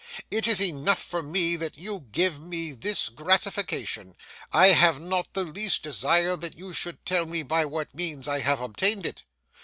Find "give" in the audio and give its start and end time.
2.11-2.39